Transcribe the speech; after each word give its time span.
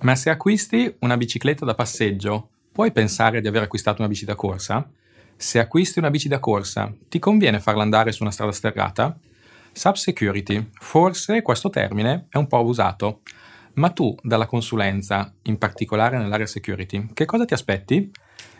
Ma 0.00 0.14
se 0.14 0.30
acquisti 0.30 0.94
una 1.00 1.16
bicicletta 1.16 1.64
da 1.64 1.74
passeggio, 1.74 2.50
puoi 2.70 2.92
pensare 2.92 3.40
di 3.40 3.48
aver 3.48 3.62
acquistato 3.62 4.00
una 4.00 4.08
bici 4.08 4.24
da 4.24 4.36
corsa? 4.36 4.88
Se 5.36 5.58
acquisti 5.58 5.98
una 5.98 6.10
bici 6.10 6.28
da 6.28 6.38
corsa, 6.38 6.94
ti 7.08 7.18
conviene 7.18 7.58
farla 7.58 7.82
andare 7.82 8.12
su 8.12 8.22
una 8.22 8.30
strada 8.30 8.52
sterrata? 8.52 9.18
Subsecurity, 9.72 10.70
forse 10.78 11.42
questo 11.42 11.68
termine 11.68 12.26
è 12.28 12.36
un 12.36 12.46
po' 12.46 12.58
abusato, 12.58 13.22
ma 13.74 13.90
tu 13.90 14.14
dalla 14.22 14.46
consulenza, 14.46 15.34
in 15.42 15.58
particolare 15.58 16.16
nell'area 16.16 16.46
security, 16.46 17.08
che 17.12 17.24
cosa 17.24 17.44
ti 17.44 17.54
aspetti? 17.54 18.08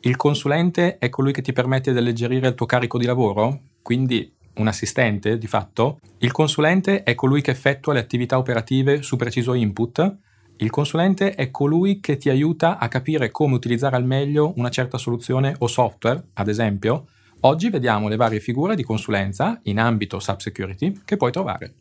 Il 0.00 0.16
consulente 0.16 0.98
è 0.98 1.08
colui 1.10 1.30
che 1.30 1.42
ti 1.42 1.52
permette 1.52 1.92
di 1.92 1.98
alleggerire 1.98 2.48
il 2.48 2.54
tuo 2.54 2.66
carico 2.66 2.98
di 2.98 3.06
lavoro? 3.06 3.60
Quindi 3.82 4.32
un 4.54 4.66
assistente 4.66 5.38
di 5.38 5.46
fatto? 5.46 6.00
Il 6.18 6.32
consulente 6.32 7.04
è 7.04 7.14
colui 7.14 7.40
che 7.40 7.52
effettua 7.52 7.92
le 7.92 8.00
attività 8.00 8.36
operative 8.36 9.02
su 9.02 9.14
preciso 9.14 9.54
input? 9.54 10.18
Il 10.62 10.68
consulente 10.68 11.32
è 11.34 11.50
colui 11.50 12.00
che 12.00 12.18
ti 12.18 12.28
aiuta 12.28 12.76
a 12.76 12.88
capire 12.88 13.30
come 13.30 13.54
utilizzare 13.54 13.96
al 13.96 14.04
meglio 14.04 14.52
una 14.56 14.68
certa 14.68 14.98
soluzione 14.98 15.54
o 15.60 15.66
software, 15.66 16.22
ad 16.34 16.48
esempio. 16.48 17.06
Oggi 17.40 17.70
vediamo 17.70 18.08
le 18.08 18.16
varie 18.16 18.40
figure 18.40 18.76
di 18.76 18.82
consulenza 18.82 19.58
in 19.64 19.80
ambito 19.80 20.18
subsecurity 20.18 21.00
che 21.02 21.16
puoi 21.16 21.32
trovare. 21.32 21.74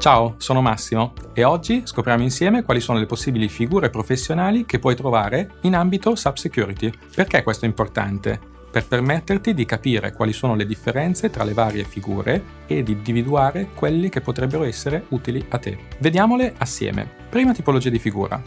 Ciao, 0.00 0.34
sono 0.38 0.60
Massimo 0.60 1.12
e 1.34 1.44
oggi 1.44 1.82
scopriamo 1.84 2.24
insieme 2.24 2.64
quali 2.64 2.80
sono 2.80 2.98
le 2.98 3.06
possibili 3.06 3.48
figure 3.48 3.88
professionali 3.88 4.66
che 4.66 4.80
puoi 4.80 4.96
trovare 4.96 5.58
in 5.60 5.76
ambito 5.76 6.16
subsecurity. 6.16 6.90
Perché 7.14 7.44
questo 7.44 7.66
è 7.66 7.68
importante? 7.68 8.47
Per 8.70 8.86
permetterti 8.86 9.54
di 9.54 9.64
capire 9.64 10.12
quali 10.12 10.32
sono 10.32 10.54
le 10.54 10.66
differenze 10.66 11.30
tra 11.30 11.44
le 11.44 11.54
varie 11.54 11.84
figure 11.84 12.42
e 12.66 12.82
di 12.82 12.92
individuare 12.92 13.70
quelli 13.74 14.08
che 14.08 14.20
potrebbero 14.20 14.64
essere 14.64 15.04
utili 15.08 15.44
a 15.48 15.58
te. 15.58 15.78
Vediamole 15.98 16.54
assieme. 16.58 17.08
Prima 17.28 17.52
tipologia 17.52 17.90
di 17.90 17.98
figura. 17.98 18.40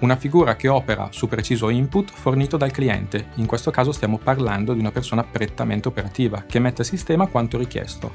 Una 0.00 0.16
figura 0.16 0.56
che 0.56 0.68
opera 0.68 1.08
su 1.10 1.28
preciso 1.28 1.68
input 1.68 2.10
fornito 2.10 2.56
dal 2.56 2.70
cliente, 2.70 3.32
in 3.34 3.44
questo 3.44 3.70
caso 3.70 3.92
stiamo 3.92 4.16
parlando 4.16 4.72
di 4.72 4.80
una 4.80 4.90
persona 4.90 5.22
prettamente 5.24 5.88
operativa, 5.88 6.44
che 6.46 6.58
mette 6.58 6.80
a 6.80 6.86
sistema 6.86 7.26
quanto 7.26 7.58
richiesto. 7.58 8.10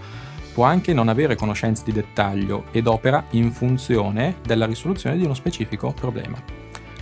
Può 0.52 0.64
anche 0.64 0.94
non 0.94 1.10
avere 1.10 1.36
conoscenze 1.36 1.84
di 1.86 1.92
dettaglio 1.92 2.66
ed 2.72 2.88
opera 2.88 3.26
in 3.32 3.52
funzione 3.52 4.38
della 4.44 4.66
risoluzione 4.66 5.16
di 5.16 5.26
uno 5.26 5.36
specifico 5.36 5.92
problema. 5.92 6.42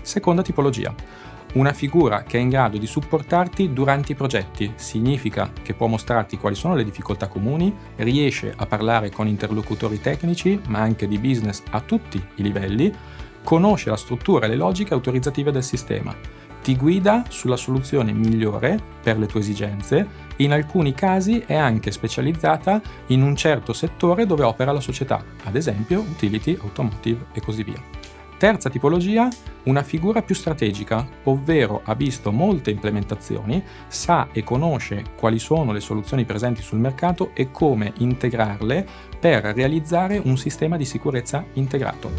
Seconda 0.02 0.42
tipologia 0.42 0.94
una 1.54 1.74
figura 1.74 2.24
che 2.24 2.38
è 2.38 2.42
in 2.42 2.50
grado 2.50 2.78
di 2.78 2.88
supportarti 2.88 3.74
durante 3.74 4.14
i 4.14 4.16
progetti 4.16 4.74
significa 4.76 5.52
che 5.62 5.74
può 5.74 5.88
mostrarti 5.88 6.38
quali 6.38 6.56
sono 6.56 6.76
le 6.76 6.84
difficoltà 6.84 7.28
comuni, 7.28 7.74
riesce 7.98 8.54
a 8.56 8.66
parlare 8.66 9.12
con 9.12 9.28
interlocutori 9.28 10.02
tecnici, 10.02 10.60
ma 10.68 10.80
anche 10.80 11.08
di 11.08 11.20
business 11.20 11.62
a 11.72 11.82
tutti 11.82 12.24
i 12.36 12.42
livelli, 12.42 12.92
conosce 13.44 13.90
la 13.90 13.98
struttura 13.98 14.46
e 14.46 14.50
le 14.50 14.56
logiche 14.56 14.94
autorizzative 14.94 15.52
del 15.52 15.64
sistema, 15.64 16.16
ti 16.64 16.78
guida 16.78 17.26
sulla 17.28 17.58
soluzione 17.58 18.14
migliore 18.14 18.80
per 19.04 19.20
le 19.20 19.28
tue 19.28 19.42
esigenze 19.42 20.08
e 20.36 20.44
in 20.44 20.54
alcuni 20.54 20.94
casi 20.94 21.44
è 21.46 21.56
anche 21.56 21.92
specializzata 21.92 22.82
in 23.08 23.22
un 23.22 23.36
certo 23.36 23.74
settore 23.74 24.26
dove 24.26 24.44
opera 24.44 24.72
la 24.72 24.80
società, 24.80 25.24
ad 25.44 25.56
esempio 25.58 26.00
utility, 26.00 26.58
automotive 26.62 27.26
e 27.34 27.42
così 27.42 27.64
via. 27.64 28.03
Terza 28.44 28.70
tipologia, 28.70 29.30
una 29.64 29.84
figura 29.84 30.22
più 30.22 30.36
strategica, 30.36 31.08
ovvero 31.24 31.80
ha 31.86 31.96
visto 31.96 32.30
molte 32.30 32.72
implementazioni, 32.72 33.64
sa 33.88 34.28
e 34.34 34.44
conosce 34.44 35.02
quali 35.18 35.40
sono 35.40 35.72
le 35.72 35.80
soluzioni 35.80 36.26
presenti 36.26 36.62
sul 36.62 36.80
mercato 36.80 37.32
e 37.34 37.52
come 37.52 37.94
integrarle 38.00 38.86
per 39.18 39.44
realizzare 39.56 40.20
un 40.22 40.36
sistema 40.36 40.76
di 40.76 40.84
sicurezza 40.84 41.46
integrato. 41.54 42.12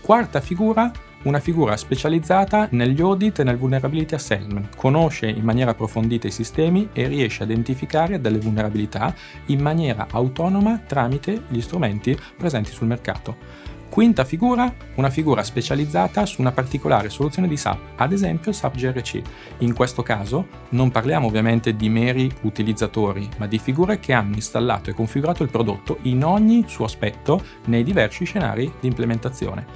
Quarta 0.00 0.40
figura, 0.40 0.90
una 1.24 1.38
figura 1.38 1.76
specializzata 1.76 2.68
negli 2.70 3.02
audit 3.02 3.40
e 3.40 3.44
nel 3.44 3.58
vulnerability 3.58 4.14
assessment, 4.14 4.74
conosce 4.74 5.28
in 5.28 5.44
maniera 5.44 5.72
approfondita 5.72 6.26
i 6.26 6.30
sistemi 6.30 6.88
e 6.94 7.08
riesce 7.08 7.42
a 7.42 7.44
identificare 7.44 8.22
delle 8.22 8.38
vulnerabilità 8.38 9.14
in 9.48 9.60
maniera 9.60 10.06
autonoma 10.10 10.78
tramite 10.78 11.42
gli 11.48 11.60
strumenti 11.60 12.18
presenti 12.38 12.70
sul 12.70 12.86
mercato. 12.86 13.76
Quinta 13.90 14.24
figura, 14.24 14.72
una 14.96 15.10
figura 15.10 15.42
specializzata 15.42 16.24
su 16.26 16.40
una 16.40 16.52
particolare 16.52 17.08
soluzione 17.08 17.48
di 17.48 17.56
SAP, 17.56 17.78
ad 17.96 18.12
esempio 18.12 18.52
SAP 18.52 18.76
GRC. 18.76 19.22
In 19.58 19.74
questo 19.74 20.02
caso 20.02 20.46
non 20.70 20.90
parliamo 20.90 21.26
ovviamente 21.26 21.74
di 21.74 21.88
meri 21.88 22.30
utilizzatori, 22.42 23.28
ma 23.38 23.46
di 23.46 23.58
figure 23.58 23.98
che 23.98 24.12
hanno 24.12 24.34
installato 24.34 24.90
e 24.90 24.94
configurato 24.94 25.42
il 25.42 25.50
prodotto 25.50 25.98
in 26.02 26.22
ogni 26.22 26.64
suo 26.68 26.84
aspetto 26.84 27.42
nei 27.64 27.82
diversi 27.82 28.24
scenari 28.24 28.70
di 28.78 28.86
implementazione. 28.86 29.66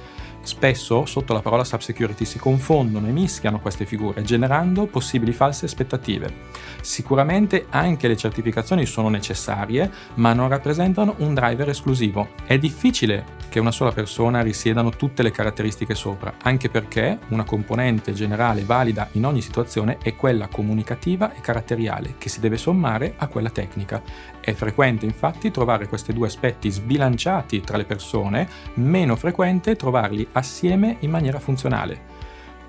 Spesso 0.43 1.05
sotto 1.05 1.31
la 1.31 1.41
parola 1.41 1.63
subsecurity 1.63 2.25
si 2.25 2.37
confondono 2.37 3.07
e 3.07 3.11
mischiano 3.11 3.61
queste 3.61 3.85
figure, 3.85 4.23
generando 4.23 4.87
possibili 4.87 5.31
false 5.31 5.65
aspettative. 5.65 6.51
Sicuramente 6.81 7.67
anche 7.69 8.09
le 8.09 8.17
certificazioni 8.17 8.85
sono 8.85 9.07
necessarie, 9.07 9.89
ma 10.15 10.33
non 10.33 10.49
rappresentano 10.49 11.15
un 11.19 11.33
driver 11.33 11.69
esclusivo. 11.69 12.29
È 12.45 12.57
difficile 12.57 13.41
che 13.47 13.59
una 13.59 13.71
sola 13.71 13.91
persona 13.91 14.41
risiedano 14.41 14.89
tutte 14.89 15.23
le 15.23 15.31
caratteristiche 15.31 15.95
sopra, 15.95 16.33
anche 16.41 16.69
perché 16.69 17.19
una 17.29 17.45
componente 17.45 18.11
generale 18.11 18.63
valida 18.63 19.07
in 19.13 19.25
ogni 19.25 19.41
situazione 19.41 19.97
è 20.01 20.15
quella 20.15 20.47
comunicativa 20.47 21.33
e 21.33 21.39
caratteriale, 21.39 22.15
che 22.17 22.29
si 22.29 22.41
deve 22.41 22.57
sommare 22.57 23.13
a 23.15 23.27
quella 23.27 23.49
tecnica. 23.49 24.01
È 24.41 24.51
frequente 24.53 25.05
infatti 25.05 25.51
trovare 25.51 25.87
questi 25.87 26.11
due 26.11 26.27
aspetti 26.27 26.69
sbilanciati 26.69 27.61
tra 27.61 27.77
le 27.77 27.85
persone, 27.85 28.49
meno 28.73 29.15
frequente 29.15 29.75
trovarli 29.77 30.27
assieme 30.33 30.97
in 30.99 31.09
maniera 31.09 31.39
funzionale. 31.39 32.11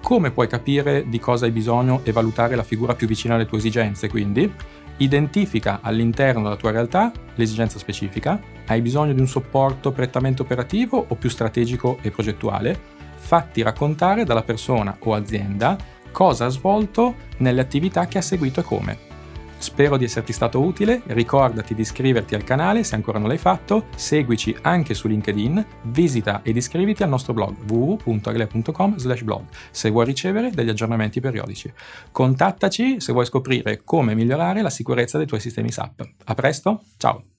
Come 0.00 0.30
puoi 0.30 0.48
capire 0.48 1.08
di 1.08 1.18
cosa 1.18 1.46
hai 1.46 1.50
bisogno 1.50 2.00
e 2.04 2.12
valutare 2.12 2.56
la 2.56 2.62
figura 2.62 2.94
più 2.94 3.06
vicina 3.06 3.34
alle 3.34 3.46
tue 3.46 3.58
esigenze, 3.58 4.08
quindi? 4.08 4.52
Identifica 4.98 5.80
all'interno 5.82 6.42
della 6.42 6.56
tua 6.56 6.70
realtà 6.70 7.10
l'esigenza 7.34 7.78
specifica, 7.78 8.40
hai 8.66 8.80
bisogno 8.80 9.12
di 9.12 9.20
un 9.20 9.26
supporto 9.26 9.92
prettamente 9.92 10.42
operativo 10.42 11.04
o 11.08 11.14
più 11.16 11.28
strategico 11.28 11.98
e 12.02 12.10
progettuale, 12.10 12.78
fatti 13.16 13.62
raccontare 13.62 14.24
dalla 14.24 14.42
persona 14.42 14.96
o 15.00 15.14
azienda 15.14 15.76
cosa 16.12 16.44
ha 16.44 16.48
svolto 16.48 17.14
nelle 17.38 17.60
attività 17.60 18.06
che 18.06 18.18
ha 18.18 18.22
seguito 18.22 18.60
e 18.60 18.62
come. 18.62 19.13
Spero 19.64 19.96
di 19.96 20.04
esserti 20.04 20.34
stato 20.34 20.60
utile, 20.60 21.00
ricordati 21.06 21.74
di 21.74 21.80
iscriverti 21.80 22.34
al 22.34 22.44
canale 22.44 22.84
se 22.84 22.96
ancora 22.96 23.18
non 23.18 23.28
l'hai 23.28 23.38
fatto, 23.38 23.86
seguici 23.96 24.54
anche 24.60 24.92
su 24.92 25.08
LinkedIn, 25.08 25.66
visita 25.84 26.42
ed 26.42 26.56
iscriviti 26.56 27.02
al 27.02 27.08
nostro 27.08 27.32
blog 27.32 27.56
www.agle.com 27.66 28.96
blog 29.22 29.44
se 29.70 29.88
vuoi 29.88 30.04
ricevere 30.04 30.50
degli 30.50 30.68
aggiornamenti 30.68 31.20
periodici. 31.20 31.72
Contattaci 32.12 33.00
se 33.00 33.12
vuoi 33.14 33.24
scoprire 33.24 33.80
come 33.84 34.14
migliorare 34.14 34.60
la 34.60 34.68
sicurezza 34.68 35.16
dei 35.16 35.26
tuoi 35.26 35.40
sistemi 35.40 35.72
SAP. 35.72 36.10
A 36.24 36.34
presto, 36.34 36.82
ciao! 36.98 37.33